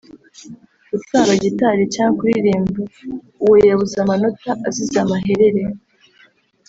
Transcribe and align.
gucuranga 0.91 1.33
gitari 1.43 1.83
cyangwa 1.93 2.15
kuririmba 2.19 2.79
uwo 3.43 3.55
yabuze 3.67 3.95
amanota 4.05 4.49
azize 4.67 4.97
amaherere 5.05 5.61